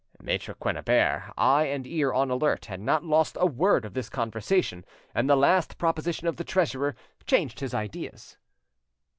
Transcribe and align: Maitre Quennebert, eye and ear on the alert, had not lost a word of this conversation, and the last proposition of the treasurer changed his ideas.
Maitre 0.19 0.55
Quennebert, 0.55 1.31
eye 1.37 1.65
and 1.65 1.85
ear 1.85 2.11
on 2.11 2.29
the 2.29 2.33
alert, 2.33 2.65
had 2.65 2.79
not 2.81 3.03
lost 3.03 3.37
a 3.39 3.45
word 3.45 3.85
of 3.85 3.93
this 3.93 4.09
conversation, 4.09 4.83
and 5.13 5.29
the 5.29 5.35
last 5.35 5.77
proposition 5.77 6.27
of 6.27 6.37
the 6.37 6.43
treasurer 6.43 6.95
changed 7.27 7.59
his 7.59 7.75
ideas. 7.75 8.35